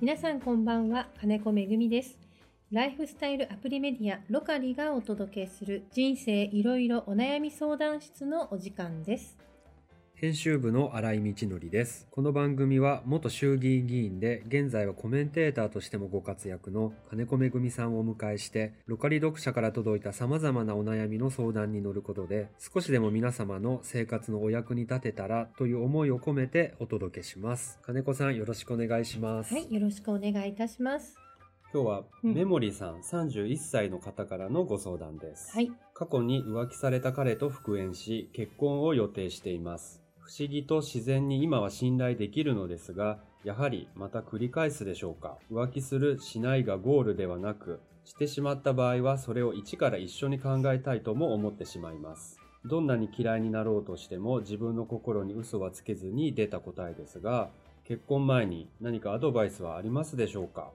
[0.00, 2.16] 皆さんこんばんは金子めぐみです。
[2.70, 9.47] ライフスタイルアプリメディアロカリがお届けする人生いろいろお悩み相談室のお時間です。
[10.20, 12.08] 編集部の新井道則です。
[12.10, 27.78] この番組は元衆議院議員で現在はコメンテーターとしてもご活躍の金子めぐみさんをお迎えしてロカリ読者から届いた様々なお悩みの相談に乗ることで少しでも皆様の生活のお役に立てたらという思いを込めてお届けします。
[27.82, 29.54] 金子さんよろしくお願いします。
[29.54, 31.14] はいよろしくお願いいたします
[31.72, 35.52] 今日はうんメモリさん31歳の方からのご相談です。
[35.52, 40.07] はい過去に浮気された彼と復縁し、結婚を予定しています。
[40.28, 45.38] 不思議と自然に今は信頼できるのですが、やはりまた繰り返すでしょうか。
[45.50, 52.38] 浮気する、しないがゴールではなく、してしまった場合はそれを一から一緒に考えたいとも思ってしまいます。
[52.66, 57.48] どんなに嫌いになろうとしても自分の心に嘘はつけずに出た答えですが、
[57.84, 60.70] 結婚前に何かアドバイスはありますでしょうか？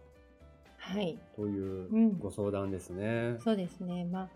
[0.79, 3.37] はいといううんご相談ですね。
[3.43, 4.29] そうですねまあ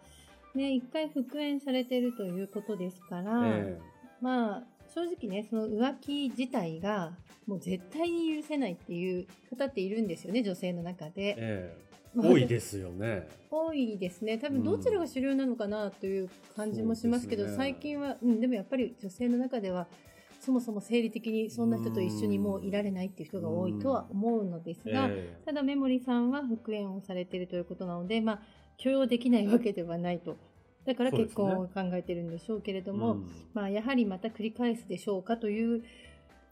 [0.55, 3.79] ね一回復縁されてるということですから、え
[4.21, 7.13] まあ正直ねその浮気自体が
[7.45, 11.77] もう絶対に許せないっていう方っているんですよね女性の中えで、え
[12.15, 13.27] 多いですよね。
[13.51, 14.37] 多いですね。
[14.37, 17.63] 多分どちらが主流なのかなという感じもしますけど、そうですね。
[17.63, 19.87] 最近は、うん、でもやっぱり女性の中では
[20.39, 25.45] そもそも生理的にそんな人と一緒にもういられないっていう人が多いとは思うのですが、ええ。
[25.45, 28.39] ただメモリさんは復縁をされているということなので、まあ、
[28.77, 30.37] 許容できないわけではないと
[30.87, 33.29] だから結婚を考えてるんでしょうけれども、うん。
[33.53, 35.83] まあ、やはりまた繰り返すでしょうかという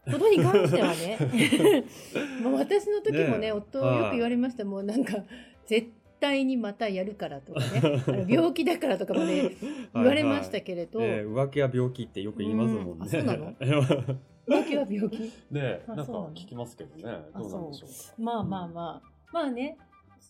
[0.04, 1.18] ことに関してはね
[2.44, 5.24] もう私の時もね夫よく言われました、もうなんか
[5.64, 5.88] 絶
[6.20, 9.56] 対にまたやるからとかね 病気だからとかまで
[9.94, 13.06] 言われましたけれど、はいはいええ浮気は病気ってよく言いますもんね。
[13.06, 13.46] うそうなの？
[13.46, 13.56] ね
[14.46, 15.32] 浮気は病気？
[15.54, 17.02] え、なんか聞きますけどね。
[17.32, 18.14] あどうなんでしょうか？
[18.18, 19.76] まあまあまあ、まあね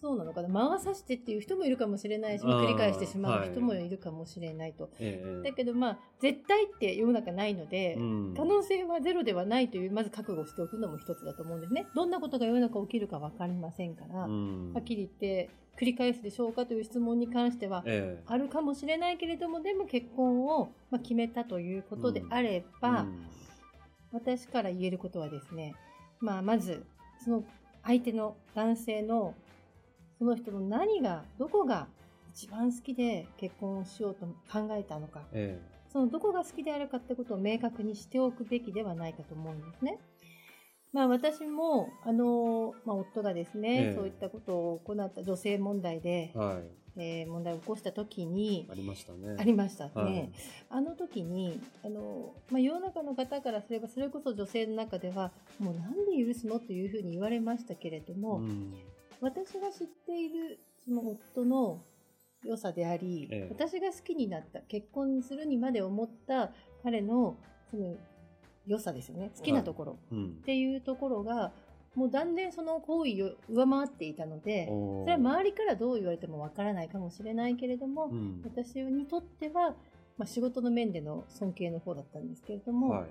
[0.00, 0.48] そうなのかな。
[0.48, 8.34] 魔が差してっていう人もいるかもしれないし繰り返してしまう人もいるかもしれないと、ええだけどまあ絶対って世の中ないので、うん。
[8.36, 11.86] 可能性はゼロではないというまず覚悟しておくのも一つだと思うんですね。
[11.94, 14.72] どんなことが世の中起きるか分かりませんから、うん。
[14.74, 18.22] はっきり言って繰り返すでしょうかという質問に関してはええ。
[18.26, 23.26] あるかもしれないけれどもでも結婚をまあ決めたということであれば、うん。
[24.12, 25.74] 私から言えることはですね、
[26.20, 26.86] まあ、まず
[27.22, 27.44] その
[27.82, 29.34] 相手の男性の
[30.18, 31.88] その人の何がどこが
[32.34, 35.60] 一番好きで結婚をしようと考えたのかえ
[35.92, 39.98] そのどこが好きであるかってことを明確にしておくべきではないかと思うんですね。
[40.92, 46.64] まあ私も、あの、まあ夫がですね、ええそういったことを行った女性問題でえ、はい。
[46.98, 49.36] えー問題を起こした時に、ありましたね。
[49.38, 49.92] ありましたね。
[49.94, 50.32] はい
[50.70, 56.60] あの時に、あの、まあ世の中の方からすれば、それこそ女性の中では、もうなんで許すの？
[56.60, 58.74] というふうに言われましたけれども、うん
[59.20, 61.82] 私が知っているその夫の
[62.44, 63.48] 良さであり、ええ。
[63.50, 67.36] 私が好きになった結婚するにまで思った彼の
[67.70, 67.96] その
[68.66, 69.32] 良さですよね。
[69.36, 70.26] 好きなところ、うん。
[70.26, 71.52] っていうところが
[71.94, 78.42] もう断然その行為を上回っていたのでそれは周りからどう言われてもわからないかもしれないけれども、うん。
[78.44, 79.74] 私にとっては、
[80.18, 83.06] まあ、仕事の面での尊敬の方だったんですけれども、はい。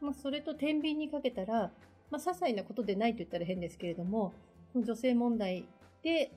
[0.00, 1.70] まあ、それと天秤にかけたら、
[2.10, 4.34] まあ、些細なことでないと言ったら変ですけれども、
[4.82, 5.66] 女性問題
[6.02, 6.32] で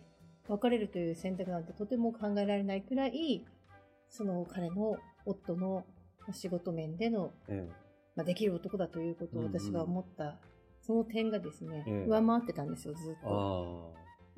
[0.47, 3.45] 別れるという選択なんてとても考えられないくらい、
[4.09, 5.85] その彼の夫の
[6.21, 7.67] まあ仕事面での、え
[8.15, 10.37] まあ、できる男だということをうんうん私が思った、
[10.81, 13.93] その点がですね、ええ上回ってたんですよ、ずっえと。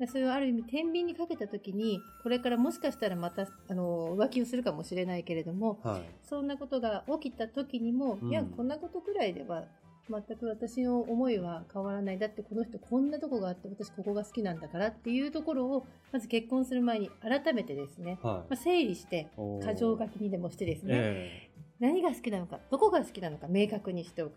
[0.06, 5.90] それをある意味天秤にかけた時に、これからもしかしたらまたあの浮気をするかもしれないけれども、あ。
[5.90, 6.02] はい。
[6.22, 9.66] そんなことが起きた時にも、うんいや、こんなことくらいでは、
[10.10, 12.18] 全く私の思いは変わらない。
[12.18, 19.74] だってこの人こんなとこがあって、私ここが好きなんだからっていうところを、まず結婚する前に改めてですね、はいまあ、整理して、おー。
[19.74, 24.34] 箇条書きにでもしてですね、え何が好きなのか、どこが好きなのか明確にしておく。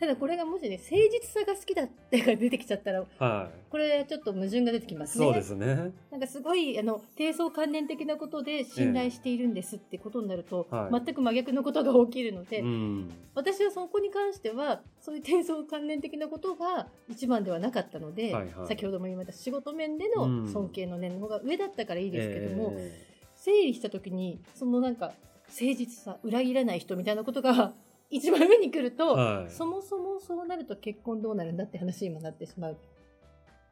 [0.00, 3.24] ただこれがもしね、誠実さが好きだってが出てきちゃったら、あ。
[3.24, 3.50] はい。
[3.68, 5.26] これちょっと矛盾が出てきますね。
[5.26, 5.92] そうですね。
[6.10, 13.10] なんかすごいあの低層関連的なことで信頼しているんですってことになると、はい全く真逆のことが起きるので、うん。
[13.34, 23.06] 私はそこに関してはそういう低層関連的なことが一番ではなかったので、はいはい先ほども言いました仕事面でうんの尊敬の念の方が上だったからいいですけども、え
[23.36, 25.12] 整理した時にそのなんか
[25.48, 27.72] 誠実さ裏切らない人みたいなことが
[28.10, 32.76] 一番上に来ると、はいそもそもそうなると結婚どうなるんだって話にもなってしまう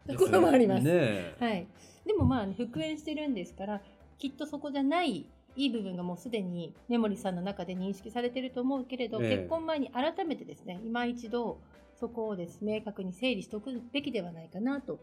[0.06, 0.85] ところもあります。
[0.85, 1.67] ねえはい、
[2.06, 3.82] でもまあ、復縁してるんですから
[4.19, 5.26] きっとそこじゃない
[5.56, 11.58] いい部分がもうすでにメモリさんの中で認識されてると思うけれど、ええ結婚前に改めてですね今一度
[11.99, 15.00] そこをです明確に整理しておくべきではないかなと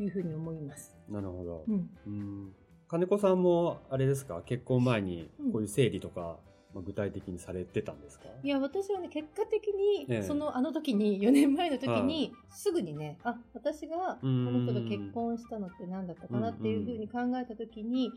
[0.00, 0.96] いうふうに思います。
[1.08, 1.72] なるほどう。
[1.72, 1.90] ん。
[2.06, 2.52] うん。
[2.88, 4.42] 金子さんも、あれですか？
[4.44, 6.36] 結婚前にこういう整理とか、まあ
[6.80, 8.24] 具体的にされてたんですか？
[8.42, 9.68] いや、私はね、結果的
[10.08, 10.18] ええ。
[10.20, 18.10] に、その、あの時に、 4年前の時に、すぐにね、あ、私が、こうんの人と結婚したのって何だったかなっていうふうに考えた時に、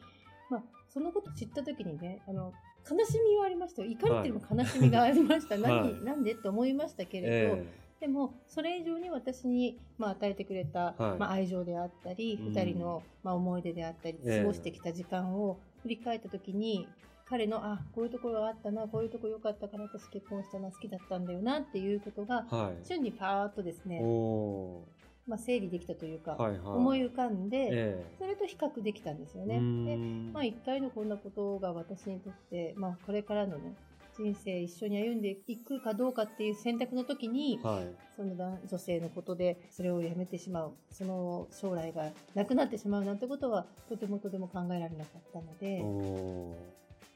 [0.49, 2.53] まあ、そのこと知った時にね、あの、
[2.89, 3.81] 悲しみはありました。
[3.83, 3.89] よ。
[3.89, 5.55] 怒りっていうのも悲しみがありました。
[5.55, 5.61] はい。
[5.63, 7.65] 何、なんでって思いましたけれど、え
[7.99, 11.19] でも、それ以上に私に、まあ、与えてくれた、はい。
[11.19, 14.39] まあ、愛情であったり、うん二人の、まあ、思い出であったり、ええ。
[14.41, 16.87] 過ごしてきた時間を振り返ったときに、
[17.27, 22.85] 彼の、あ、こういうところがあったな、こういうところ良かったから私結婚したな、好きだったんだよな、っていうことが、えはい。
[22.85, 24.83] 瞬にパーッとですね、お
[25.27, 26.59] まあ、整理できたというか、ーはいはい。
[26.77, 29.55] 思い浮かんで、ええそれと比較できたんですようね。
[29.55, 29.59] で、
[29.95, 33.75] んまあ、一回のこんなことが私にとって、まあ、これからのね、
[34.17, 37.87] 人生一緒に歩んでいくかどうかっていう選択の時に、はい。
[38.15, 45.81] その男女性のことでそれをやめてしまう、その将来がなくなってしまうなんてことはとてもとても考えられなかったので、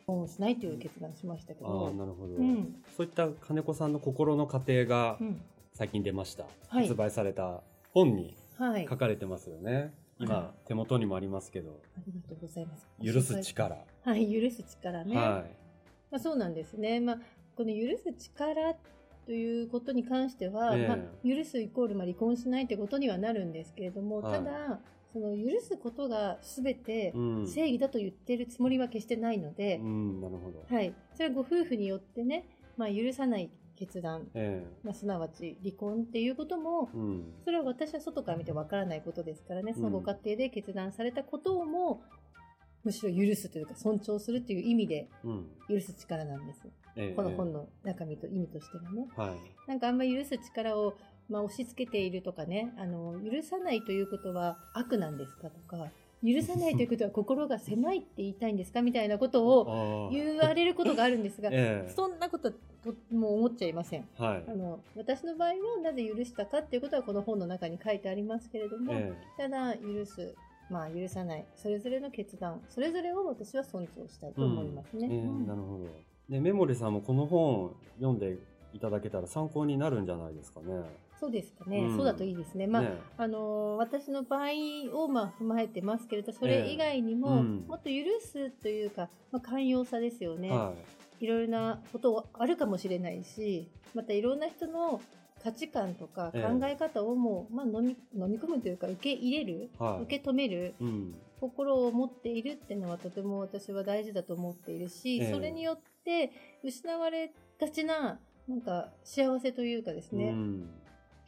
[0.10, 2.36] 婚をしないという決断をしましたけあどあ、、なるほど。
[2.36, 5.42] うん、そういった金子さんの心の過程がうん、
[5.74, 6.44] 最近出ました。
[6.68, 7.62] はい発売された
[7.94, 8.88] 本にはい。
[8.90, 9.94] 書かれてますよね。
[10.20, 12.88] 今、手元にもありますけど、ありがとうございます。
[13.02, 13.78] 許す力。
[14.04, 15.16] はい、許す力ね。
[15.16, 15.46] は
[16.12, 17.00] まあ、そうなんですね。
[17.00, 17.20] まあ、
[17.56, 18.76] この許す力
[19.26, 24.80] ということに関しては、ええまあ、許すイコールまあ離婚しないということにはなるんですけれども、はいただ、
[25.12, 27.10] その許すことが全てい。
[27.12, 27.48] うん。
[27.48, 30.66] 正義だと言っているつもりは決してないので、うん、なるほど。
[30.70, 30.94] はい。
[31.14, 32.46] それはご夫婦によってね、
[32.78, 37.34] まあ、許さない決断、えまあ、すなわち離婚っていうこともえ、うん。
[37.46, 42.02] それは私は外から見てわからないことですからね、そのうんご家庭で決断されたことをも、
[42.84, 45.48] むしろ許すというか尊重するという意味でうん。
[45.70, 46.62] 許す力なんです。
[46.96, 49.08] ええこの本の中身と意味としてはね。
[49.16, 49.40] はい。
[49.68, 50.96] なんかあんまり許す力を、
[51.30, 55.90] まあ、押し付けているとかね、あの、許さないということは悪なんですかとか、
[56.26, 60.10] 許さないということは心が狭いって言いたいんですかみたいなことを。
[60.12, 62.58] 言われることがあるんですが、 ええそんなことと
[63.12, 64.08] も思っちゃいません。
[64.18, 64.54] はいあ。
[64.54, 70.36] の、私の場合はなぜ許したかっていうことはこの本の中に書いてありますけれども、えただ許す、
[70.70, 75.08] まあ許さない、それぞれの決断、それぞれを私は尊重したいと思いますね。
[75.08, 75.88] なるほど。
[76.28, 78.38] で、メモリさんもこの本読んで
[78.74, 80.84] いただけたら参考になるんじゃないですかね。
[81.20, 82.66] そうですかね、うんそうだといいですね。
[82.68, 84.50] まあ、ねあのー私の場合
[84.94, 90.52] をまあ踏まえてますけれど、それ以外にも、ええうんもっと許すというか、まあ、寛容さですよね。
[90.52, 90.74] は
[91.20, 95.02] いろいろなことあるかもしれないし、またいろんな人の
[95.44, 99.84] 価値観とかええ考え方をもう、まあ、飲み飲み込むというか受け入れる、い。
[99.84, 100.04] はい。
[100.04, 101.16] 受け止めるうん。
[101.42, 106.32] 心を持っているっていうのはとても私は大事だと思っているし、ええそれによって
[106.64, 110.70] 失われがちななんか幸せというかですね、うん。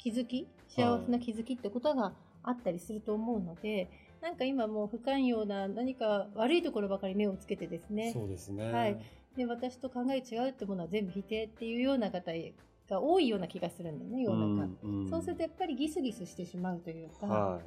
[0.02, 2.14] 気づき幸せな気づきってことが
[2.44, 3.90] あったりすると思うので、
[4.22, 8.72] なんか今もう不寛容な何か悪いところばかり目をつけてですねそうですね。
[8.72, 8.98] はい
[9.36, 12.34] で私と考え違うってものは全部否定っていうような方
[12.90, 17.62] が多いような気がするんだよね世の中、うんんそうするとやっぱりギスギスしてしまうというか、は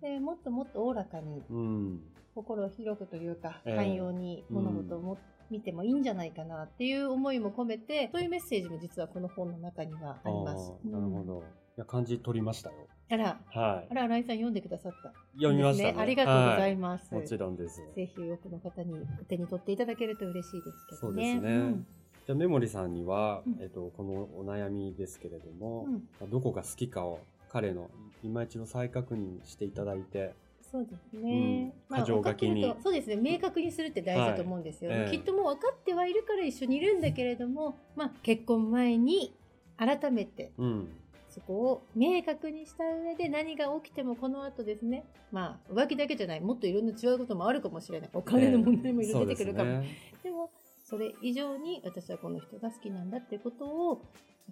[0.00, 1.42] でもっともっとおおらかにい。
[1.50, 2.00] うん。
[2.34, 5.18] 心を広くというかええ寛容に物事をも、
[5.50, 10.72] 見てもいいんじゃないかなっていう思いも込めてそういうメッセージも実はこの本の中にはあります。
[10.84, 11.42] なるほうんど。
[11.78, 12.88] いや、漢字取りましたよ。
[13.10, 13.94] あら、はいあ。
[13.94, 15.12] ら、新井さん読んでくださった。
[15.34, 15.92] 読みましたね。
[15.92, 17.14] ですありがとうございまます。
[17.14, 17.80] もちろんです。
[17.94, 21.34] ぜひ多くの方にお手に取っていただけると嬉しいですけそうどね。
[21.34, 21.84] ですね。
[22.26, 27.90] じゃあ、メモリさんには、うんえっと、このお悩みですけれども、うんまあどこが好きかを彼の
[28.24, 30.34] 今一度再確認していただいて、
[30.70, 31.72] そうですね。
[31.88, 33.16] うん箇条書きにそうですね。
[33.16, 34.92] 明確にするって大事だと思うんですよ。
[35.10, 39.34] きっともう分かってはいるから一緒にいるんだけれども、まあ結婚前に
[39.76, 40.88] 改めてうん。
[41.28, 45.04] そこを明確にした上で何が起きてもこの後ですね。
[45.30, 46.40] まあ浮気だけじゃない。
[46.40, 48.10] もっといろんな違うこともあるかもしれない。
[48.12, 49.74] お金の問題もいろいろ出てくるかも。
[49.74, 50.50] そうですねでも、
[50.84, 54.02] それ以上に私はこの人が好きなんだっていうことを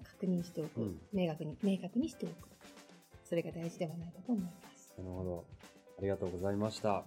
[0.04, 0.80] 確認しておく。
[0.80, 2.48] うん明確に、明確にしておく。
[3.24, 4.94] それが大事ではないかと思います。
[4.98, 5.44] なるほど。
[5.98, 7.04] ありがとうございました。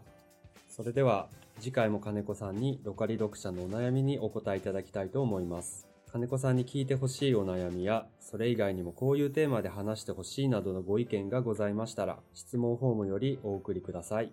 [0.67, 1.29] それでは、
[1.59, 5.87] 次回も金子さんにロカリ読者のお悩みにお答えいただきたいと思います。
[6.11, 14.31] 金子さんに聞いてほしいお悩みや、それ以外にもこういうテーマで話してほしいなどのご意見がございましたら、質問フォームよりお送りください。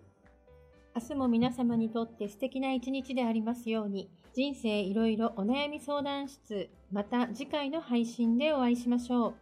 [0.94, 9.34] 明日も皆様にとって素敵な一日でありますように、人生いろいろお悩み相談室、また次回の配信でお会いしましょう。